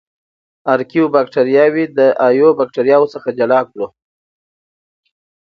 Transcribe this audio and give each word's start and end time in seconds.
ارکیو 0.73 1.05
باکتریاوې 1.15 1.85
د 1.97 1.99
ایو 2.27 2.47
باکتریاوو 2.59 3.11
څخه 3.13 3.29
جلا 3.39 3.59
کړو. 3.69 3.87